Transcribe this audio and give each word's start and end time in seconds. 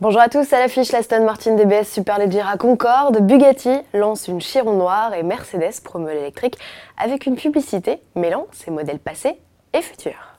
Bonjour 0.00 0.20
à 0.20 0.28
tous, 0.28 0.52
à 0.52 0.58
l'affiche 0.58 0.90
l'Aston 0.90 1.24
Martin 1.24 1.54
DBS 1.54 1.84
Superleggera 1.84 2.56
Concorde, 2.56 3.20
Bugatti 3.20 3.78
lance 3.92 4.26
une 4.26 4.40
Chiron 4.40 4.72
noire 4.72 5.14
et 5.14 5.22
Mercedes 5.22 5.80
promeut 5.84 6.12
l'électrique 6.12 6.58
avec 6.98 7.26
une 7.26 7.36
publicité 7.36 8.02
mêlant 8.16 8.48
ses 8.50 8.72
modèles 8.72 8.98
passés 8.98 9.38
et 9.72 9.82
futurs. 9.82 10.36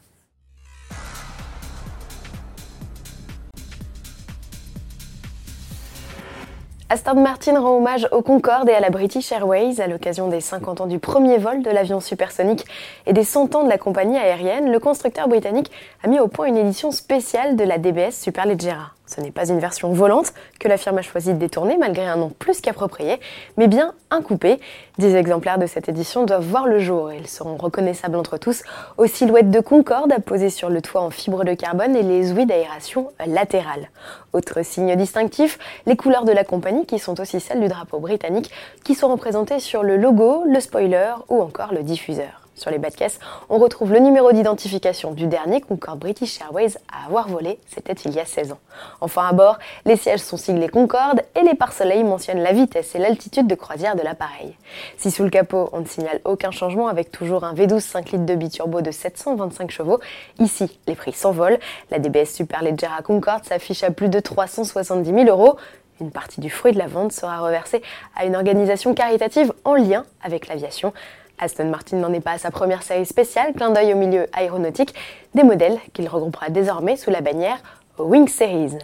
Aston 6.90 7.22
Martin 7.22 7.58
rend 7.58 7.78
hommage 7.78 8.10
au 8.12 8.22
Concorde 8.22 8.68
et 8.68 8.74
à 8.74 8.82
la 8.82 8.90
British 8.90 9.32
Airways 9.32 9.80
à 9.80 9.88
l'occasion 9.88 10.28
des 10.28 10.42
50 10.42 10.82
ans 10.82 10.88
du 10.88 11.00
premier 11.00 11.38
vol 11.38 11.64
de 11.64 11.70
l'avion 11.70 12.02
supersonique 12.02 12.66
et 13.06 13.14
des 13.14 13.24
100 13.24 13.56
ans 13.56 13.64
de 13.64 13.70
la 13.70 13.78
compagnie 13.78 14.18
aérienne. 14.18 14.70
Le 14.70 14.80
constructeur 14.80 15.30
britannique 15.30 15.72
a 16.04 16.10
mis 16.10 16.20
au 16.20 16.28
point 16.28 16.48
une 16.48 16.58
édition 16.58 16.92
spéciale 16.92 17.56
de 17.56 17.64
la 17.64 17.78
DBS 17.78 18.12
Superleggera. 18.12 18.95
Ce 19.16 19.22
n'est 19.22 19.32
pas 19.32 19.48
une 19.48 19.60
version 19.60 19.94
volante 19.94 20.34
que 20.60 20.68
la 20.68 20.78
firme 20.78 20.98
a 20.98 21.02
choisi 21.02 21.34
de 21.34 21.38
détourner 21.38 21.78
malgré 21.78 22.06
un 22.06 22.18
nom 22.18 22.30
plus 22.38 22.60
qu'approprié, 22.60 23.20
mais 23.56 23.68
bien 23.68 23.94
un 24.12 24.22
coupé. 24.22 24.60
Dix 24.98 25.16
exemplaires 25.16 25.58
de 25.58 25.68
cette 25.68 25.88
édition 25.88 26.26
doivent 26.26 26.46
voir 26.46 26.68
le 26.68 26.80
jour 26.80 27.12
et 27.12 27.18
ils 27.18 27.28
seront 27.28 27.56
reconnaissables 27.56 28.18
entre 28.18 28.38
tous 28.38 28.64
aux 28.98 29.08
silhouettes 29.08 29.52
de 29.52 29.60
Concorde 29.62 30.12
apposées 30.12 30.50
sur 30.50 30.70
le 30.70 30.82
toit 30.82 31.02
en 31.02 31.12
fibre 31.12 31.46
de 31.46 31.54
carbone 31.54 31.96
et 31.96 32.04
les 32.04 32.34
ouïes 32.34 32.46
d'aération 32.46 33.12
latérales. 33.26 33.90
Autre 34.34 34.64
signe 34.64 34.96
distinctif, 34.96 35.60
les 35.86 35.96
couleurs 35.96 36.26
de 36.26 36.34
la 36.34 36.44
compagnie 36.44 36.86
qui 36.86 37.00
sont 37.00 37.20
aussi 37.22 37.40
celles 37.40 37.62
du 37.62 37.68
drapeau 37.68 38.00
britannique 38.00 38.52
qui 38.84 38.96
sont 38.96 39.08
représentées 39.08 39.60
sur 39.62 39.84
le 39.84 39.96
logo, 39.96 40.44
le 40.46 40.60
spoiler 40.60 41.14
ou 41.30 41.42
encore 41.42 41.74
le 41.74 41.84
diffuseur. 41.84 42.45
Sur 42.56 42.72
les 42.72 42.78
bas 42.78 42.90
de 42.90 42.96
caisse, 42.96 43.20
on 43.50 43.58
retrouve 43.58 43.92
le 43.92 44.00
numéro 44.00 44.32
d'identification 44.32 45.12
du 45.12 45.28
dernier 45.28 45.60
Concorde 45.60 46.00
British 46.00 46.40
Airways 46.40 46.78
à 46.90 47.06
avoir 47.06 47.28
volé, 47.28 47.60
c'était 47.68 47.94
il 48.06 48.14
y 48.14 48.20
a 48.20 48.26
16 48.26 48.54
ans. 48.54 48.60
Enfin 49.02 49.28
à 49.28 49.34
bord, 49.34 49.60
les 49.84 49.98
sièges 49.98 50.22
sont 50.22 50.38
siglés 50.38 50.70
Concorde 50.70 51.22
et 51.36 51.42
les 51.42 51.54
pare-soleils 51.54 52.06
mentionnent 52.06 52.42
la 52.42 52.54
vitesse 52.54 52.96
et 52.96 52.98
l'altitude 52.98 53.48
de 53.48 53.56
croisière 53.56 53.98
de 53.98 54.02
l'appareil. 54.02 54.56
Si 54.96 55.12
sous 55.12 55.24
le 55.24 55.30
capot, 55.30 55.70
on 55.74 55.82
ne 55.82 55.86
signale 55.86 56.22
aucun 56.24 56.52
changement 56.52 56.88
avec 56.88 57.12
toujours 57.12 57.44
un 57.44 57.54
V12 57.54 57.82
5 57.82 58.12
litres 58.12 58.26
de 58.26 58.36
biturbo 58.36 58.80
de 58.80 58.92
725 58.92 59.70
chevaux, 59.70 60.00
ici 60.40 60.80
les 60.88 60.96
prix 60.96 61.12
s'envolent. 61.12 61.60
La 61.92 62.00
DBS 62.00 62.34
Superleggera 62.34 63.02
Concorde 63.02 63.44
s'affiche 63.44 63.84
à 63.84 63.92
plus 63.92 64.08
de 64.08 64.22
370 64.22 65.14
000 65.14 65.28
euros. 65.28 65.58
Une 66.02 66.12
partie 66.12 66.42
du 66.42 66.50
fruit 66.50 66.74
de 66.74 66.78
la 66.78 66.88
vente 66.88 67.12
sera 67.12 67.40
reversée 67.40 67.82
à 68.16 68.26
une 68.26 68.36
organisation 68.36 68.94
caritative 68.94 69.54
en 69.64 69.76
lien 69.76 70.06
avec 70.22 70.48
l'aviation. 70.48 70.94
Aston 71.40 71.70
Martin 71.70 71.98
n'en 71.98 72.14
est 72.14 72.20
pas 72.20 72.32
à 72.32 72.38
sa 72.38 72.52
première 72.52 72.84
série 72.84 73.06
spéciale, 73.06 73.54
clin 73.54 73.72
d'œil 73.72 73.94
au 73.94 73.98
milieu 73.98 74.28
aéronautique, 74.34 74.94
des 75.34 75.44
modèles 75.44 75.78
qu'il 75.94 76.08
regroupera 76.08 76.50
désormais 76.50 76.98
sous 76.98 77.12
la 77.12 77.22
bannière 77.22 77.58
Wing 77.98 78.28
Series. 78.28 78.78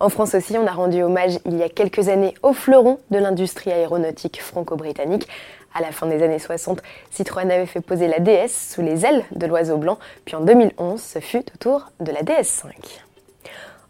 En 0.00 0.08
France 0.08 0.34
aussi, 0.34 0.56
on 0.56 0.66
a 0.66 0.72
rendu 0.72 1.02
hommage 1.02 1.38
il 1.46 1.56
y 1.56 1.62
a 1.62 1.68
quelques 1.68 2.08
années 2.08 2.34
au 2.42 2.52
fleuron 2.52 2.98
de 3.10 3.18
l'industrie 3.18 3.72
aéronautique 3.72 4.40
franco-britannique. 4.40 5.28
À 5.74 5.80
la 5.80 5.90
fin 5.90 6.06
des 6.06 6.22
années 6.22 6.38
60, 6.38 6.82
Citroën 7.10 7.50
avait 7.50 7.66
fait 7.66 7.80
poser 7.80 8.06
la 8.06 8.18
DS 8.18 8.72
sous 8.74 8.82
les 8.82 9.06
ailes 9.06 9.24
de 9.32 9.46
l'oiseau 9.46 9.78
blanc, 9.78 9.98
puis 10.24 10.36
en 10.36 10.40
2011, 10.40 11.00
ce 11.00 11.18
fut 11.18 11.38
au 11.54 11.58
tour 11.58 11.90
de 12.00 12.12
la 12.12 12.22
DS5. 12.22 12.68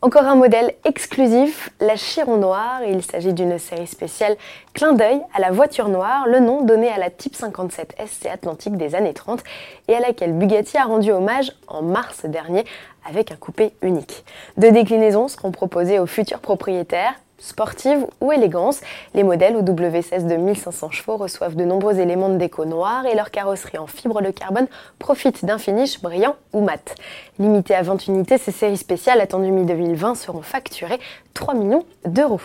Encore 0.05 0.25
un 0.25 0.35
modèle 0.35 0.75
exclusif, 0.85 1.71
la 1.79 1.95
Chiron 1.95 2.37
Noire. 2.37 2.81
Il 2.89 3.05
s'agit 3.05 3.33
d'une 3.33 3.57
série 3.61 3.87
spéciale 3.87 4.37
clin 4.75 4.95
d'œil 4.95 5.21
à 5.33 5.39
la 5.39 5.53
voiture 5.53 5.89
noire, 5.89 6.27
le 6.27 6.41
nom 6.41 6.65
donné 6.65 6.89
à 6.89 6.99
la 6.99 7.09
Type 7.09 7.37
57 7.37 7.95
SC 8.05 8.27
Atlantique 8.27 8.77
des 8.77 8.97
années 8.97 9.15
30 9.15 9.45
et 9.87 9.95
à 9.95 10.01
laquelle 10.01 10.33
Bugatti 10.33 10.77
a 10.77 10.87
rendu 10.87 11.13
hommage 11.13 11.53
en 11.69 11.83
mars 11.83 12.25
dernier 12.25 12.65
avec 13.09 13.31
un 13.31 13.37
coupé 13.37 13.75
unique. 13.81 14.25
Deux 14.57 14.73
déclinaisons 14.73 15.29
seront 15.29 15.53
proposées 15.53 16.01
aux 16.01 16.07
futurs 16.07 16.41
propriétaires 16.41 17.15
sportive 17.43 18.07
ou 18.21 18.33
élégance. 18.33 18.81
Les 19.15 19.25
modèles 19.25 19.57
au 19.57 19.63
W16 19.63 20.27
de 20.27 20.37
1500 20.37 20.91
chevaux 20.91 21.17
reçoivent 21.17 21.57
de 21.57 21.65
nombreux 21.65 21.99
éléments 21.99 22.29
de 22.29 22.39
déco 22.39 22.65
noir 22.65 23.05
et 23.07 23.15
leur 23.15 23.31
carrosserie 23.31 23.79
en 23.79 23.87
fibre 23.87 24.23
de 24.23 24.31
carbone 24.31 24.69
profite 24.99 25.45
d'un 25.45 25.59
finish 25.59 26.01
brillant 26.01 26.37
ou 26.53 26.61
mat. 26.61 26.95
Limitées 27.39 27.75
à 27.75 27.83
20 27.83 28.07
unités, 28.07 28.39
ces 28.39 28.53
séries 28.53 28.77
spéciales 28.77 29.21
attendues 29.21 29.51
mi-2020 29.51 30.15
seront 30.15 30.43
facturées 30.43 31.01
3 31.35 31.55
millions 31.55 31.85
d'euros. 32.07 32.41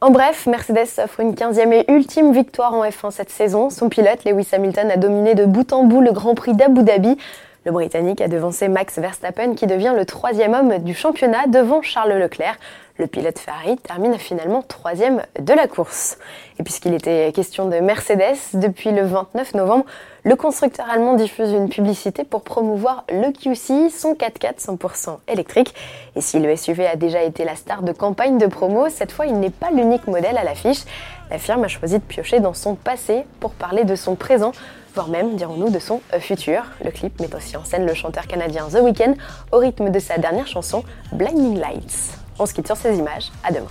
En 0.00 0.10
bref, 0.10 0.46
Mercedes 0.46 1.02
offre 1.02 1.18
une 1.18 1.34
15e 1.34 1.72
et 1.72 1.90
ultime 1.90 2.32
victoire 2.32 2.72
en 2.72 2.84
F1 2.84 3.10
cette 3.10 3.30
saison. 3.30 3.68
Son 3.68 3.88
pilote, 3.88 4.24
Lewis 4.24 4.46
Hamilton, 4.52 4.92
a 4.92 4.96
dominé 4.96 5.34
de 5.34 5.44
bout 5.44 5.72
en 5.72 5.82
bout 5.82 6.00
le 6.00 6.12
Grand 6.12 6.36
Prix 6.36 6.54
d'Abu 6.54 6.84
Dhabi. 6.84 7.16
Le 7.64 7.72
Britannique 7.72 8.20
a 8.20 8.28
devancé 8.28 8.68
Max 8.68 8.98
Verstappen 8.98 9.54
qui 9.54 9.66
devient 9.66 9.92
le 9.96 10.06
troisième 10.06 10.54
homme 10.54 10.78
du 10.78 10.94
championnat 10.94 11.48
devant 11.48 11.82
Charles 11.82 12.12
Leclerc. 12.12 12.56
Le 12.98 13.06
pilote 13.06 13.38
Ferrari 13.38 13.76
termine 13.76 14.18
finalement 14.18 14.60
troisième 14.60 15.22
de 15.38 15.52
la 15.52 15.68
course. 15.68 16.18
Et 16.58 16.64
puisqu'il 16.64 16.94
était 16.94 17.30
question 17.32 17.68
de 17.68 17.76
Mercedes, 17.76 18.36
depuis 18.54 18.90
le 18.90 19.02
29 19.02 19.54
novembre, 19.54 19.84
le 20.24 20.34
constructeur 20.34 20.90
allemand 20.90 21.14
diffuse 21.14 21.52
une 21.52 21.68
publicité 21.68 22.24
pour 22.24 22.42
promouvoir 22.42 23.04
le 23.08 23.30
QC, 23.30 23.88
son 23.90 24.14
4x4 24.14 24.58
100% 24.58 25.18
électrique. 25.28 25.74
Et 26.16 26.20
si 26.20 26.40
le 26.40 26.56
SUV 26.56 26.88
a 26.88 26.96
déjà 26.96 27.22
été 27.22 27.44
la 27.44 27.54
star 27.54 27.82
de 27.82 27.92
campagne 27.92 28.36
de 28.36 28.46
promo, 28.46 28.88
cette 28.88 29.12
fois 29.12 29.26
il 29.26 29.38
n'est 29.38 29.50
pas 29.50 29.70
l'unique 29.70 30.08
modèle 30.08 30.36
à 30.36 30.42
l'affiche. 30.42 30.82
La 31.30 31.38
firme 31.38 31.62
a 31.62 31.68
choisi 31.68 32.00
de 32.00 32.04
piocher 32.04 32.40
dans 32.40 32.54
son 32.54 32.74
passé 32.74 33.24
pour 33.38 33.52
parler 33.52 33.84
de 33.84 33.94
son 33.94 34.16
présent 34.16 34.50
voire 34.94 35.08
même, 35.08 35.36
dirons-nous, 35.36 35.70
de 35.70 35.78
son 35.78 36.00
futur. 36.18 36.64
Le 36.84 36.90
clip 36.90 37.20
met 37.20 37.32
aussi 37.32 37.56
en 37.56 37.62
scène 37.62 37.86
le 37.86 37.94
chanteur 37.94 38.26
canadien 38.26 38.66
The 38.66 38.80
Weeknd 38.82 39.14
au 39.52 39.58
rythme 39.58 39.90
de 39.90 39.98
sa 40.00 40.18
dernière 40.18 40.48
chanson, 40.48 40.82
Blinding 41.12 41.60
Lights. 41.60 42.27
On 42.40 42.46
se 42.46 42.54
quitte 42.54 42.66
sur 42.66 42.76
ces 42.76 42.96
images. 42.96 43.30
À 43.42 43.50
demain. 43.50 43.66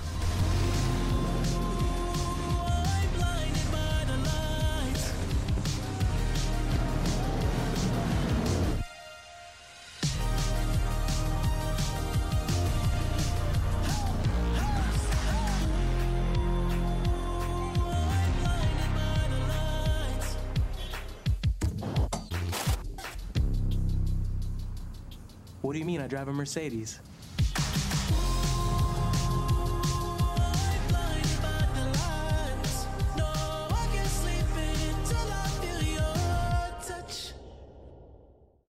What 25.61 25.73
do 25.73 25.79
you 25.79 25.85
mean 25.85 25.99
I 25.99 26.07
drive 26.07 26.29
a 26.29 26.34
Mercedes? 26.34 27.01